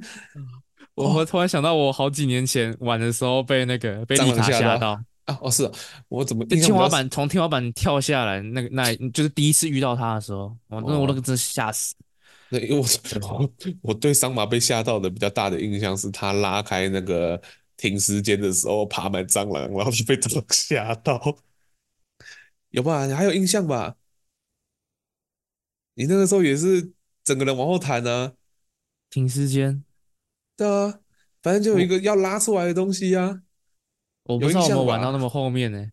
[0.94, 4.92] 我突然想到，我好几年前玩的时候被那个被丽塔吓到
[5.24, 5.38] 啊！
[5.42, 5.72] 哦，是、啊，
[6.08, 8.40] 我怎么天花板从天花板跳下来？
[8.40, 11.94] 那个那就是第一次遇到他的时候，我那我那个真是吓死。
[12.48, 12.86] 那因为我
[13.28, 13.50] 我
[13.90, 17.38] 我对桑麻被吓到的比较大的印象是他拉开那个。
[17.76, 21.38] 停尸间的时候爬满蟑螂，然后就被蟑螂吓到，
[22.70, 23.06] 有吧？
[23.06, 23.96] 你还有印象吧？
[25.94, 28.32] 你那个时候也是整个人往后弹呢、啊。
[29.10, 29.84] 停尸间，
[30.56, 31.00] 对啊，
[31.40, 33.42] 反正就有一个要拉出来的东西啊。
[34.24, 35.92] 我不知道我们玩到那么后面呢、欸。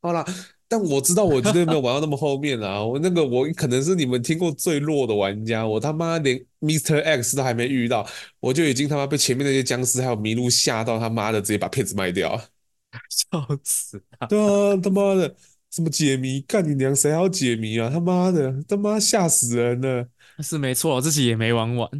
[0.00, 0.24] 好啦。
[0.70, 2.84] 但我知道，我绝对没有玩到那么后面啊！
[2.84, 7.02] 我那个，我可能是你们听过最弱的玩家，我他妈连 Mr.
[7.02, 8.06] X 都还没遇到，
[8.38, 12.38] 我就已经他妈被前面那些僵尸还有麋鹿吓到，他妈的直接把片子卖掉，
[13.08, 14.26] 笑死他！
[14.26, 15.34] 对啊，他妈的，
[15.70, 16.42] 什么解谜？
[16.42, 17.88] 干你娘，谁还要解谜啊？
[17.88, 20.06] 他妈的，他妈吓死人了！
[20.40, 21.90] 是没错，我自己也没玩完。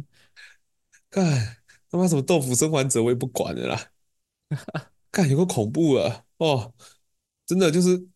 [1.09, 1.57] 干
[1.89, 3.85] 他妈什么豆腐生还者，我也不管了啦。
[5.09, 6.71] 干有个恐怖了哦，
[7.47, 8.07] 真的就是。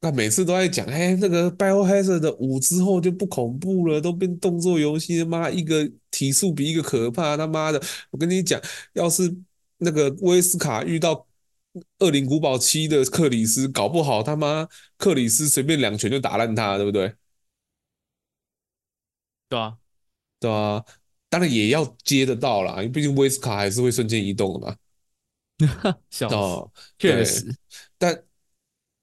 [0.00, 7.82] 那每次都在讲，哎，那个 Biohazard 的五之后就不恐怖了，都变动作游戏，他妈一个体术比一个可怕，他妈的！
[8.10, 8.60] 我跟你讲，
[8.92, 9.36] 要是
[9.78, 11.16] 那个威斯卡遇到
[11.98, 17.12] 《恶灵古堡七》的克里斯，搞不好他妈克里斯随便两拳就打烂他，对不对？
[19.48, 19.76] 对啊，
[20.38, 20.84] 对啊，
[21.28, 24.76] 当然也要接得到啦，因为毕竟威斯卡还是会瞬间移动的嘛。
[26.08, 27.52] 笑死，确实，
[27.98, 28.22] 但。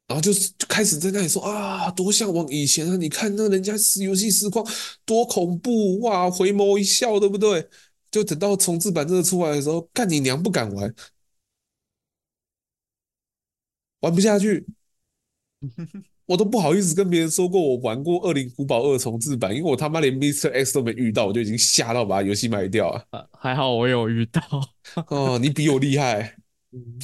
[0.07, 2.95] 然后就是就开始在那里说啊，多向往以前啊！
[2.95, 4.65] 你看那人家是游戏实况
[5.03, 7.67] 多恐怖哇，回眸一笑，对不对？
[8.11, 10.93] 就等到重置版真的出来的时候，干你娘不敢玩，
[14.01, 14.65] 玩不下去，
[16.27, 20.53] 我都不好意思跟别人说过我玩过《恶灵古堡二》重置版，因为我他妈连 Mr.
[20.53, 23.05] X 都没遇到，我就已经吓到把游戏卖掉了。
[23.09, 24.41] 啊，还好我有遇到
[25.07, 26.37] 哦，你比我厉害。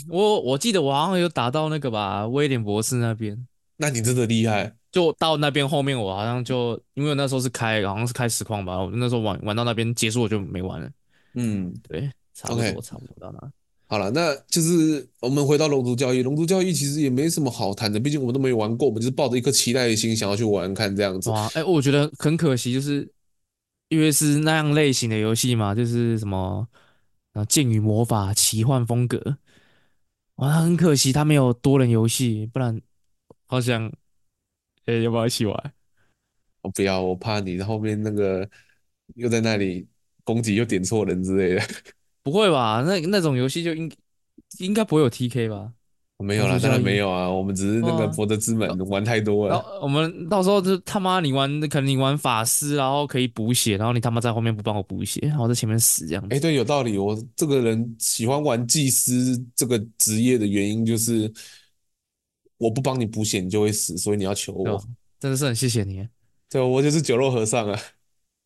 [0.10, 3.48] 我我记得我好像有打到那个吧，威廉博士那边。
[3.78, 4.76] 那你真的厉害。
[4.92, 8.78] 就到那边后面，我好像就因为那时候是开，好像是开实况吧。
[8.78, 10.90] 我那时候玩玩到那边结束，我就没玩了。
[11.36, 13.52] 嗯，对，差不多 okay, 差不多到那。
[13.88, 16.22] 好了，那就是我们回到龙族教育。
[16.22, 21.30] 龙族教育其实也没什么好谈的，毕竟我们都没玩过，我们就是抱着一颗期待的心想要去玩看这样子。
[21.30, 23.10] 哇，哎，我觉得很可惜，就是
[23.88, 26.68] 因为是那样类型的游戏嘛，就是什么
[27.34, 29.38] 啊剑与魔法奇幻风格，
[30.42, 32.82] 哇，很可惜他没有多人游戏，不然
[33.46, 33.92] 好想，
[34.86, 35.74] 哎，要不要一起玩？
[36.62, 38.50] 我不要，我怕你后面那个
[39.16, 39.88] 又在那里
[40.24, 41.62] 攻击又点错人之类的。
[42.24, 42.82] 不会吧？
[42.86, 43.92] 那那种游戏就应
[44.58, 45.74] 应该不会有 TK 吧？
[46.22, 47.30] 没有啦，当然没有啊。
[47.30, 49.64] 我们只是那个博德之门玩太多了。
[49.82, 56.36] 我们到时候就他妈你玩，可能你玩法师，然后可以补血，然后你他妈在后面不帮我补血，然后在前面死这样子。
[56.36, 56.98] 哎，对，有道理。
[56.98, 61.32] 我这个人喜欢玩祭司这个职业的原因就是，
[62.58, 64.84] 我不帮你补血，你就会死，所以你要求我。
[65.20, 66.08] 真的是很谢谢你。
[66.50, 67.80] 对，我就是酒肉和尚啊。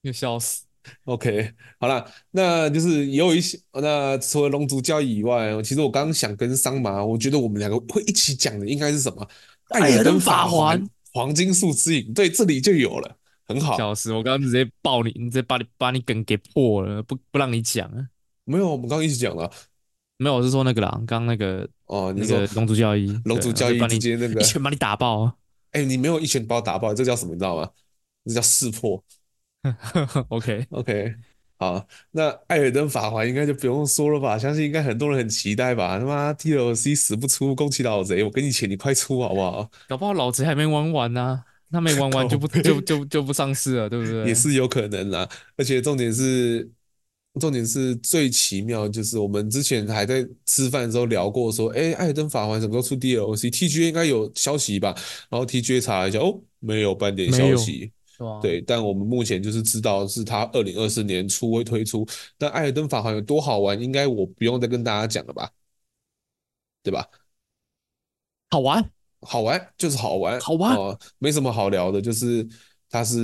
[0.01, 0.64] 又 笑死。
[1.05, 3.59] OK，好了，那就是也有一些。
[3.73, 9.27] 那除了龙族交易以外，其实我刚刚想跟桑麻，我觉得我们两个会一起讲的应该是什么？
[9.69, 12.13] 艾尔登法环，黄金树之影。
[12.13, 13.15] 对，这里就有了，
[13.47, 13.77] 很好。
[13.77, 18.07] 笑死，我刚刚直接爆你，直接把你把你梗给破了，不不让你讲啊？
[18.43, 19.51] 没有，我们刚刚一起讲了。
[20.17, 25.35] 没有，我是说那个啦，刚刚那个哦，那个龙族交易，龙族交易直接那个一拳把你打爆。
[25.71, 27.33] 哎，你没有一拳把我打爆，这叫什么？
[27.33, 27.69] 你知道吗？
[28.25, 29.03] 这叫识破。
[30.29, 31.15] OK OK。
[31.57, 34.37] 好，那艾尔登法环应该就不用说了吧？
[34.37, 35.97] 相信应该很多人很期待吧？
[35.97, 39.71] 他妈 DLC 死不出，恭喜老贼，我给你钱，你快出好不好？
[39.87, 44.25] 搞不好老贼还没玩完呢、啊，他没玩完就不 就就就不上市了，对不对？
[44.25, 45.27] 也是有可能啦。
[45.55, 46.69] 而且重点是，
[47.39, 54.93] 重点是最奇妙，就是我们之前还在吃饭的时候聊过，说，哎，艾尔登法环什么时候出 DLC？TGA 应该有消息吧？
[55.29, 57.93] 然后 TGA 查了一下，哦，没有半点消息。
[58.41, 62.07] 对，但我们目前就是知道是它二零二四年初会推出。
[62.37, 65.49] 但《艾尔登法环》有多好玩，应该我不用再跟大家讲了吧？
[66.83, 67.07] 对吧？
[68.51, 71.99] 好玩，好玩就是好玩，好玩，呃，没什么好聊的。
[72.01, 72.47] 就是
[72.89, 73.19] 它是，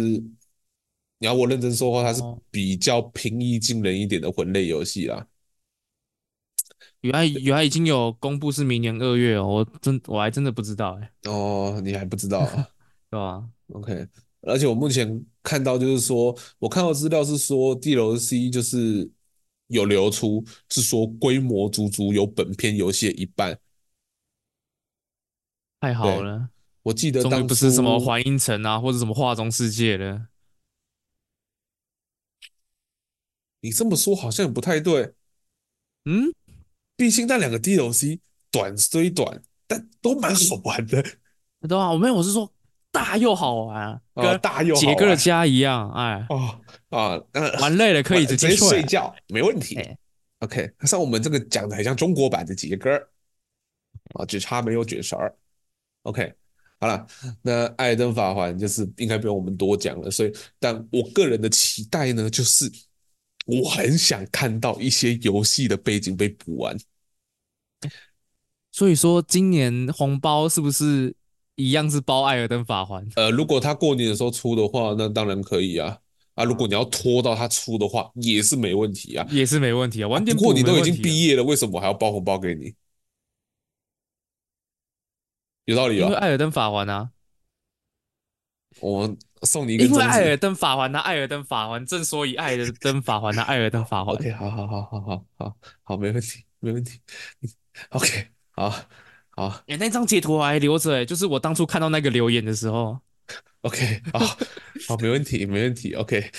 [1.19, 5.25] 你要我认真说话，它是比较平易近人一点的魂类游戏啦。
[7.01, 11.11] 原来原来已经有公布是明年二月哦，我真我还真的不知道哎。
[11.31, 12.67] 哦，你还不知道啊？
[13.09, 14.07] 对吧？OK。
[14.41, 19.09] 而且我目前看到就是说，我看到资料是说 DLC 就是
[19.67, 23.59] 有流出，是说规模足足有本片游戏的一半。
[25.79, 26.49] 太好了，
[26.83, 30.27] 我记得当初不是什么环音城啊，或者什么画中世界的。
[33.61, 35.13] 你这么说好像也不太对。
[36.05, 36.33] 嗯，
[36.95, 41.03] 毕竟那两个 DLC 短虽短，但都蛮好玩的。
[41.67, 42.51] 对啊，我没有，我是说。
[42.91, 47.17] 大又好玩，跟大又杰哥的家一样，哎，哦啊，
[47.61, 49.79] 玩累了可以直接睡觉，没问题。
[50.39, 52.91] OK，像我们这个讲的很像中国版的杰哥，
[54.15, 55.17] 啊，只差没有卷舌。
[56.03, 56.33] OK，
[56.81, 57.07] 好了，
[57.41, 62.69] 那艾登法环就是应该不用我们多讲了，所以，但我个人的期待呢，就是
[63.45, 66.75] 我很想看到一些游戏的背景被补完。
[68.73, 71.15] 所以说，今年红包是不是？
[71.55, 75.97] 一样是包艾尔登法环，呃，如果他过年的时候出的话，那当然可以啊。
[76.33, 80.07] 啊，如果你要拖到他出的话，也是没问题啊，也是没问题啊。
[80.07, 82.73] 晚点、啊、不过你都已经毕业了，为什么还要包红包给你？
[85.65, 86.05] 有道理啊？
[86.05, 87.11] 因为艾尔登法环啊，
[88.79, 89.83] 我送你一个。
[89.83, 94.15] 因为艾尔登法环啊，艾尔登法环，正所以艾尔登法环啊，艾尔登法环。
[94.15, 97.01] OK，好好好好好好好，没问题，没问题。
[97.89, 98.73] OK，好。
[99.31, 102.99] 好，哎，那张截图我还留着，哎，就是我当初看到那个留言的时候。
[103.61, 104.19] OK，好，
[104.87, 105.93] 好，没问题，没问题。
[105.93, 106.31] OK，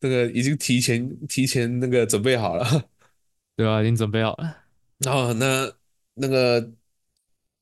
[0.00, 2.84] 那个已经提前提前那个准备好了，
[3.56, 4.56] 对啊，已经准备好了。
[4.98, 5.72] 然后那
[6.14, 6.70] 那个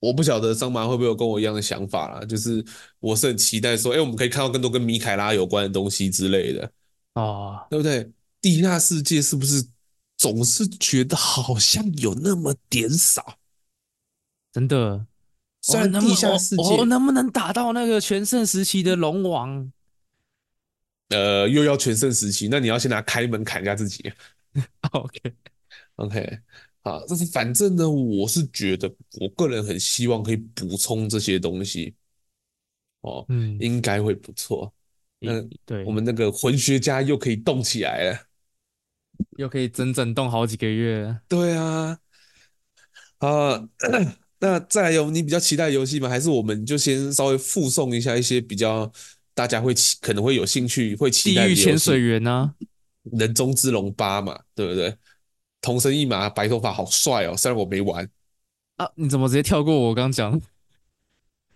[0.01, 2.65] 我不晓得桑麻会不会有跟我一样的想法啦，就是
[3.01, 6.73] 我是很期待说，哎，我们可以看到更多跟米凯拉有关的东西之类的
[7.15, 8.11] 哦，对不对？
[8.41, 9.65] 地下世界是不是
[10.17, 13.39] 总是觉得好像有那么点少？
[14.53, 15.07] 真的，
[15.63, 19.73] 虽然地下世界，我、能不能打到那个全盛时期的龙王？
[21.09, 24.13] 呃，又要全盛时期，那你要先拿开门砍一下自己。
[24.93, 25.35] OK，OK，、
[25.97, 26.27] okay.
[26.27, 26.41] okay.
[26.83, 31.95] 好，但是反正呢，我是觉得，我个人很希望可以补充这些东西。
[33.01, 34.73] 哦，嗯，应该会不错。
[35.19, 38.19] 那对，我们那个魂学家又可以动起来了，
[39.39, 41.19] 又可以整整动好几个月。
[41.29, 41.99] 对啊，
[43.19, 43.69] 啊。
[44.45, 46.09] 那再来有你比较期待的游戏吗？
[46.09, 48.91] 还是我们就先稍微附送一下一些比较
[49.35, 51.63] 大家会期可能会有兴趣会期待的游戏？
[51.63, 52.53] 地狱潜水员呢？
[53.13, 54.93] 人中之龙八嘛，对不对？
[55.61, 57.37] 同生一马，白头发，好帅哦！
[57.37, 58.09] 虽然我没玩
[58.79, 60.41] 啊，你怎么直接跳过我刚刚讲？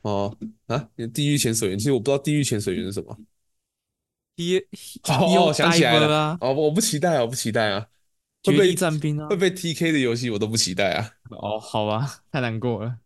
[0.03, 0.37] 哦
[0.68, 3.18] 啊，地狱潜水员，其实我不知道地狱潜水员是什么。
[4.37, 4.59] 一
[5.09, 7.88] 哦，想起来了哦，我不期待啊，我不期待啊。
[8.52, 11.11] 绝地战兵啊，会被 TK 的游戏我都不期待啊。
[11.30, 12.98] 哦，好吧， 太难过了。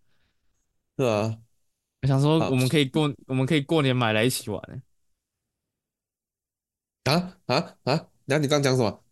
[0.99, 1.39] 是啊，
[2.03, 4.83] 我想说，我们可以过，我们可以过年买来一起玩。
[7.05, 8.07] 啊啊啊！
[8.27, 9.03] 那你刚刚讲什么？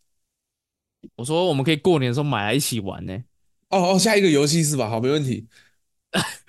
[1.17, 3.25] 我说我们可以过年的时候买来一起玩呢。
[3.71, 4.89] 哦哦，下一个游戏是吧？
[4.89, 5.47] 好，没问题。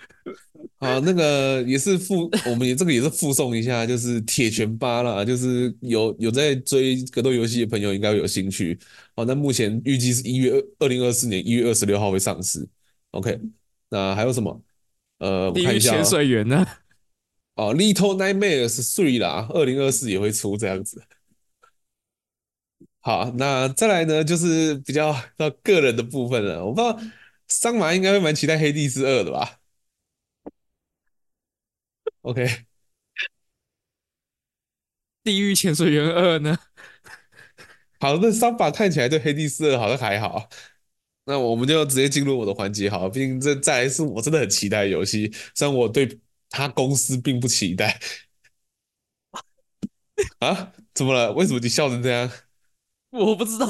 [0.80, 8.80] 好，那个也是附，我们也这个也是附送一下，就是铁拳八啦，就是有有在追格斗游戏的朋友应该会有兴趣。
[9.14, 12.66] 好，那目前预计是一月二二零二四年一月二十六号会上市。
[13.12, 13.38] OK，
[13.90, 14.64] 那还有什么？
[15.18, 15.92] 呃，我看一下。
[15.92, 16.66] 潜水员呢？
[17.56, 21.04] 哦，Little Nightmares Three 啦，二零二四也会出这样子。
[23.02, 26.66] 好，那再来呢，就是比较到个人的部分了。
[26.66, 26.98] 我不知道
[27.50, 29.59] 桑麻应该会蛮期待《黑帝之二》的吧
[32.30, 32.46] ？OK，
[35.24, 36.58] 《地狱潜水员二》呢？
[38.00, 40.48] 好，那三把看起来对《黑帝斯二》好像还好。
[41.26, 48.00] 那我们就直接进入我的环节，好，毕竟这再来是我真的很期待的游戏，虽然我对他公司并不期待。
[50.40, 50.74] 啊？
[50.94, 51.32] 怎么了？
[51.34, 52.32] 为什么你笑成这样？
[53.12, 53.68] 我不知道，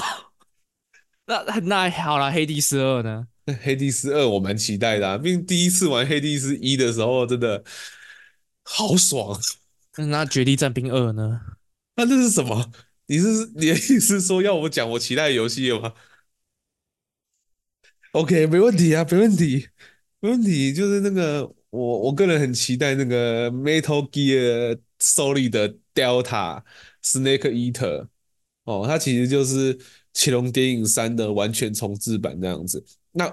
[1.26, 3.28] 那那好了，黑帝斯二呢？
[3.63, 7.63] 黑帝斯二我蛮期待的，啊，毕竟第一次玩黑帝斯一的时候真的
[8.71, 9.39] 好爽。
[9.97, 11.41] 那绝地战兵二呢？
[11.95, 12.71] 那这是什么？
[13.08, 15.93] 你是你的意思是说要我讲我期待的游戏了吗
[18.12, 19.67] ？OK，没问题啊，没问题，
[20.19, 20.71] 没问题。
[20.71, 26.62] 就是那个我我个人很期待那个 Metal Gear Solid 的 Delta
[27.03, 28.08] Snake Eater。
[28.65, 29.75] 哦，它其实就是
[30.13, 32.86] 《潜龙谍影三》的完全重置版这样子。
[33.12, 33.25] 那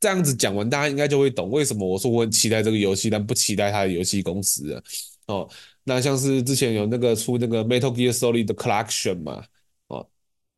[0.00, 4.82] 这样子讲完，大家应该就会懂为什么我说我很期待这个游戏，但不期待它的游戏公司了。
[5.26, 5.48] 哦，
[5.84, 9.44] 那像是之前有那个出那个《Metal Gear Solid》的 Collection 嘛，
[9.88, 10.06] 哦，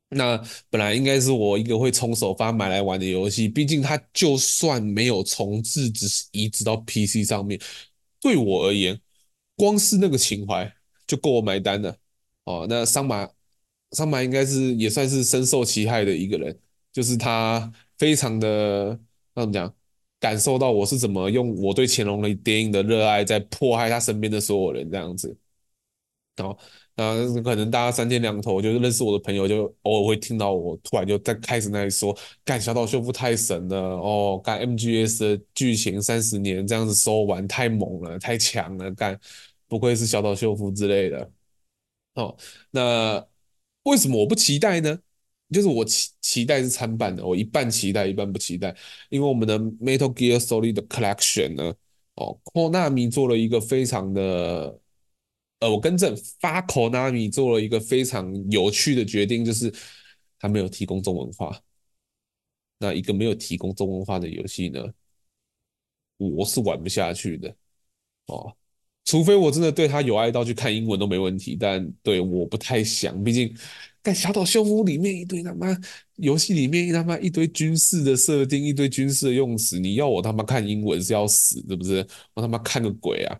[0.08, 3.48] 那本来应该是我一个会从首发买来玩的游戏。
[3.48, 7.60] 毕竟它就算没有重制，只是移植到 PC 上面，
[8.20, 9.00] 对我而言，
[9.54, 10.72] 光是那个情怀
[11.06, 11.96] 就够我买单了。
[12.44, 13.28] 哦，那桑马。
[13.92, 16.58] 桑马应该是也算是深受其害的一个人，
[16.92, 18.98] 就是他非常的
[19.42, 19.74] 怎么讲，
[20.18, 25.36] 感受到我是怎么用我对乾隆的电影的热爱在迫害他身边的所有人这样子。
[26.36, 26.58] 然后，
[26.94, 39.18] 那可能大家三天两头就是认识我的朋友，就偶尔会听到我突然就在开始那里说，干小岛秀夫太神了哦，干 MGS 的剧情三十年这样子收完太猛了，太强了，干
[39.68, 41.30] 不愧是小岛秀夫之类的。
[42.14, 42.36] 哦，
[42.70, 43.26] 那。
[43.86, 44.98] 为什么我不期待呢？
[45.50, 48.76] 就是我期期待是参半的，我一半期待，一半不期待。
[49.10, 51.74] 因为我们的 Metal Gear Solid 的 Collection 呢，
[52.14, 54.80] 哦，Konami 做了一个非常的，
[55.60, 59.72] 呃，我更正，发 Konami 做了一个非常有趣的决定，就是
[60.38, 61.60] 他没有提供中文化。
[62.78, 64.84] 那一个没有提供中文化的游戏呢，
[66.16, 67.56] 我是玩不下去的，
[68.26, 68.56] 哦。
[69.06, 73.56] 除非我真的对他有爱到去看英文都没问题，但对我不太想，毕竟
[74.02, 75.68] 在小岛秀夫里面一堆他妈
[76.16, 82.06] 游戏里面一他妈一堆军事的设定，一堆军事的用词，你要我他妈看英文是要死，是不是？
[82.34, 83.38] 我他妈看个鬼啊！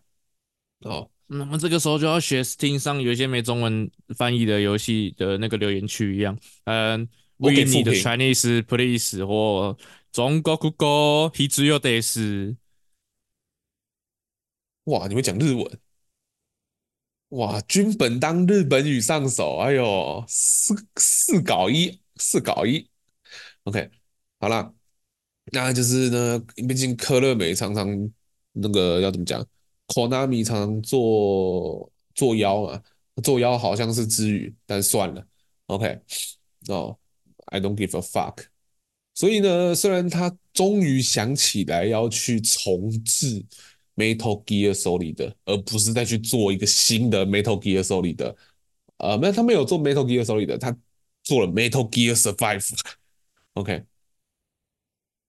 [0.82, 9.76] 哦，那么这个时候就要学 Steam 上有一些没中文翻译的游戏的那个留言区一样，嗯，We need Chinese please 或
[10.12, 12.56] 中国国语必须です。
[14.86, 15.78] 哇，你会讲日文？
[17.30, 22.88] 哇，军本当日本语上手，哎呦，四四搞一，四搞一
[23.64, 23.90] ，OK，
[24.38, 24.72] 好了，
[25.50, 27.88] 那就是呢，毕竟科乐美常常
[28.52, 29.44] 那个要怎么讲
[29.88, 32.80] ，Konami 常常做作妖嘛，
[33.24, 35.26] 作妖好像是支语，但算了
[35.66, 35.98] ，OK，
[36.68, 36.96] 哦
[37.46, 38.44] ，I don't give a fuck。
[39.14, 43.44] 所以呢，虽然他终于想起来要去重置。
[43.96, 48.34] Metal Gear Solid 而不是再去做一个新的 Metal Gear Solid，
[48.98, 50.76] 呃，没有，他没有做 Metal Gear Solid，他
[51.22, 53.84] 做了 Metal Gear Survive，OK，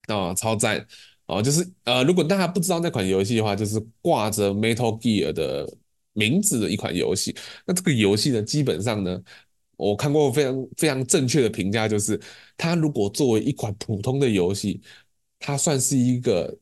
[0.08, 0.86] 啊，超赞，
[1.28, 5.66] 哦，就是呃，如果大家不知道那款游戏的话，就是挂着 Metal Gear 的
[6.12, 7.34] 名字的一款游戏。
[7.66, 9.24] 那这个游戏呢，基本上呢，
[9.78, 12.20] 我看过非常非常正确的评价，就是
[12.58, 14.82] 它如果作为一款普通的游戏，
[15.40, 16.54] 它算是一个。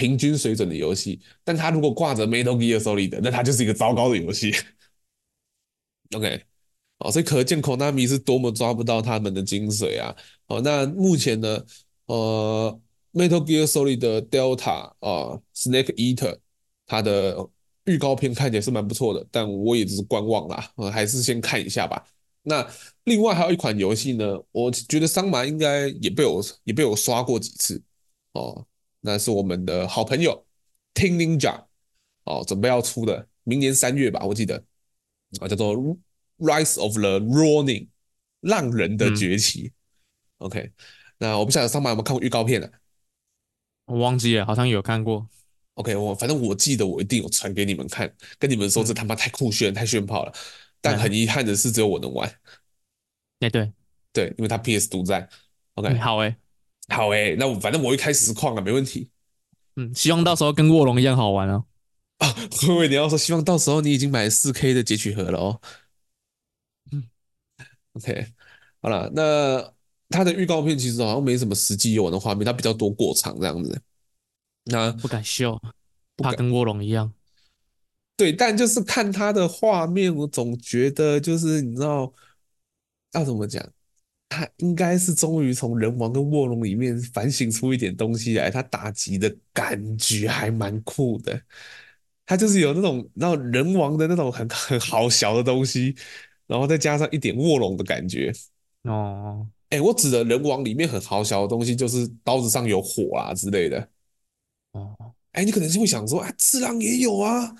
[0.00, 4.50] 平均水准的游戏，但它如果挂着 Metal Gear Solid，那它就是一个糟糕的游戏。
[6.16, 6.42] OK，
[7.00, 10.16] 哦，所以可见 Konami 是多么抓不到他们的精髓啊！
[10.46, 11.62] 哦，那目前呢，
[12.06, 12.80] 呃
[13.12, 16.38] ，Metal Gear Solid 的 Delta 啊，Snake Eater，
[16.86, 17.46] 它的
[17.84, 22.02] 预告片看起来是蛮不错的，但我也只是观望啦，呃，还是先看一下吧。
[22.42, 22.66] 那
[23.04, 27.82] 另外还有一款游戏呢，我觉得桑麻应该也被我也被我刷过几次
[28.32, 28.66] 哦，
[29.00, 30.46] 那是我们的好朋友
[30.94, 31.64] Tin Ninja
[32.24, 34.64] 哦，准备要出的，明年三月吧，我记得
[35.40, 35.76] 啊，叫做。
[36.42, 37.88] Rise of the Ronin，
[38.40, 39.74] 浪人的崛起。
[40.38, 40.72] 嗯、OK，
[41.18, 42.72] 那我不晓得上班有没有看过预告片呢、啊？
[43.84, 45.28] 我忘记了，好像有看过。
[45.74, 50.32] OK，我反正我记得我一定有传给你们看，跟你们说这他妈太酷炫、嗯、太炫炮了。
[50.80, 52.26] 但很遗憾的是，只有我能玩。
[53.40, 53.70] 哎、欸，对
[54.10, 55.28] 对，因为他 PS 独占。
[55.74, 56.36] OK，、嗯、好哎、欸，
[56.90, 59.08] 好诶、欸，那我反正我会开实况了，没问题。
[59.76, 61.64] 嗯，希望到时候跟卧龙一样好玩哦。
[62.18, 62.34] 啊，
[62.66, 65.60] 各位你要说，希望到时候你已经买了 4K 的截取盒了哦。
[66.92, 67.08] 嗯
[67.94, 68.26] OK，
[68.82, 69.72] 好了，那
[70.08, 73.80] 它的预告片其实好像没什么实际游玩的画面，它比较多过场这样子。
[74.64, 75.60] 那不敢秀，
[76.18, 77.12] 怕跟卧龙一样。
[78.16, 82.12] 对，但就是看它的画面，我总觉得就是你知道
[83.12, 83.66] 要怎么讲，
[84.30, 91.38] 它应该是终于从人王跟卧龙里面反省出一点东西来，他打击的感觉还蛮酷的。
[92.24, 95.94] 他就是有那种那种人王的那种很很好小的东西。
[96.46, 98.32] 然后再加上一点卧龙的感觉
[98.82, 103.88] 哦，哎，我指的人王里面很好小的东西，就是刀子上有火啊之类的
[104.72, 105.14] 哦。
[105.30, 107.54] 哎，你可能是会想说，啊，只狼也有啊，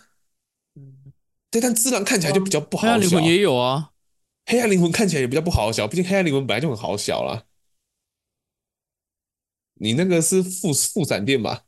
[0.74, 1.12] 嗯，
[1.52, 2.88] 对，但只狼看起来就比较不好小。
[2.88, 3.89] 黑暗灵魂也有啊，
[4.50, 7.44] 黑暗灵魂看起来也比较不好小，毕竟黑暗灵魂本来就很好小啦。
[9.74, 11.64] 你那个是副副闪电吧？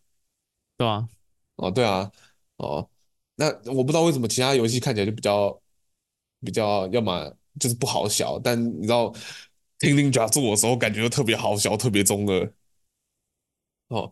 [0.76, 1.08] 对啊，
[1.56, 2.10] 哦，对啊，
[2.56, 2.90] 哦，
[3.36, 5.58] 那我不知道为什么其他游戏看起来就比较。
[6.44, 9.14] 比较要么就是不好小，但你知道
[9.78, 12.52] 听听假做的时候，感觉就特别好小，特别中二
[13.86, 14.10] 哦。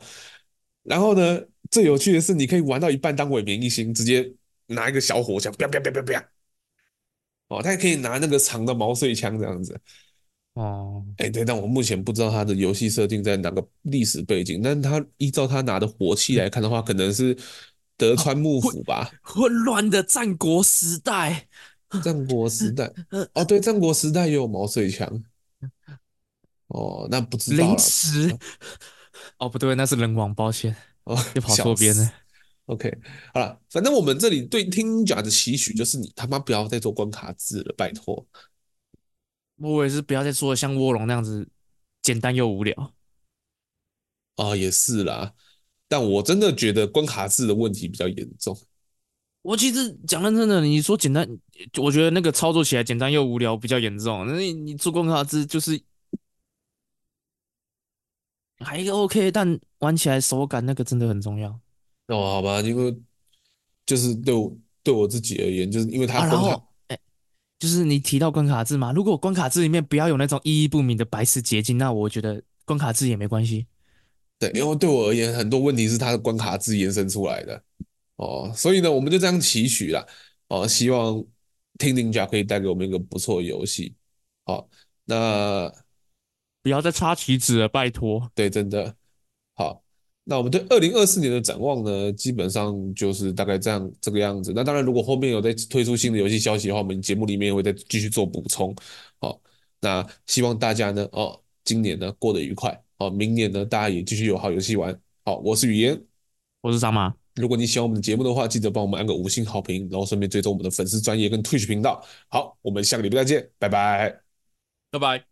[0.84, 1.42] 然后呢，
[1.72, 4.32] 最有趣的是，你可以玩到一半当伪面一星，直接
[4.66, 6.30] 拿一个小火枪，啪啪啪啪啪。
[7.51, 9.78] 哦，他也可以拿那个长的毛遂枪这样子。
[10.55, 17.36] 哦，哎，对，但我目前不知道他的游戏设定在哪个历史背景，但他依照他拿的火器来看的话，可能是
[17.96, 19.11] 德川幕府吧？
[19.22, 21.48] 混乱的战国时代。
[22.05, 22.92] 战国时代
[23.34, 25.09] 哦，对，战国时代也有毛遂枪
[26.68, 27.70] 哦，那不知道了。
[27.70, 28.38] 零 食
[29.38, 32.12] 哦，不对，那是人王，抱歉哦，又跑错边了。
[32.70, 32.88] OK，
[33.34, 38.24] 好了，反正我们这里对听讲的期许就是你他妈不要再做关卡制了，拜托。
[39.56, 41.48] 我也是不要再做像卧龙那样子
[42.00, 42.94] 简单又无聊。
[44.36, 45.34] 啊、哦，也是啦，
[45.88, 48.56] 但我真的觉得关卡制的问题比较严重。
[49.42, 51.28] 我其实讲认真的，你说简单，
[51.82, 54.24] 我觉得那个操作起来简单又无聊比较严重。
[54.28, 55.82] 那你你做关卡制就是
[58.58, 61.60] 还 OK，但玩起来手感那个真的很重要。
[62.11, 62.96] 哦，好吧，因为
[63.86, 66.98] 就是对我对我自己而言，就是因为它关卡，啊、然后哎，
[67.58, 73.66] 就是你提到关卡制嘛，如果关卡制里面不要有那种意义不明的白石结晶，那我觉得关卡制也没关系。
[74.38, 77.62] 对，因为对我而言，很多问题是它的关卡制延伸出来的。
[78.16, 80.04] 哦，所以呢，我们就这样期许啦。
[80.48, 81.14] 哦，希望
[81.78, 83.94] 《Team Ninja》可以带给我们一个不错的游戏。
[84.44, 84.68] 好，
[85.04, 85.72] 那
[86.62, 88.30] 不要再插旗子了，拜托。
[88.34, 88.96] 对，真的。
[90.28, 94.52] 好，那我们对二零二四年的展望呢，基本上就是大概这样这个样子。
[94.54, 98.74] 那当然，如果后面有再推出新的游戏消息的话，我们节目里面会再继续做补充。
[99.20, 99.40] 好，
[99.80, 102.80] 那希望大家呢，哦，今年呢过得愉快。
[102.98, 104.96] 哦，明年呢，大家也继续有好游戏玩。
[105.24, 106.00] 好，我是语嫣，
[106.60, 107.14] 我是张马。
[107.36, 112.04] 如果你喜欢我们的节目的话，记得帮我们按个五星好评，然后顺便追踪我们的粉丝专业跟 Twitch 频道。
[112.28, 114.20] 好，我们下个礼拜再见，拜拜，
[114.90, 115.29] 拜拜。